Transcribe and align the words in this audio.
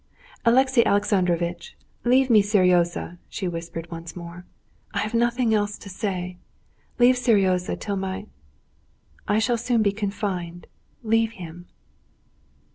"Alexey 0.45 0.83
Alexandrovitch, 0.83 1.77
leave 2.03 2.27
me 2.27 2.41
Seryozha!" 2.41 3.19
she 3.29 3.47
whispered 3.47 3.91
once 3.91 4.15
more. 4.15 4.47
"I 4.95 5.01
have 5.01 5.13
nothing 5.13 5.53
else 5.53 5.77
to 5.77 5.89
say. 5.89 6.39
Leave 6.97 7.19
Seryozha 7.19 7.75
till 7.79 7.97
my... 7.97 8.25
I 9.27 9.37
shall 9.37 9.57
soon 9.59 9.83
be 9.83 9.91
confined; 9.91 10.65
leave 11.03 11.33
him!" 11.33 11.67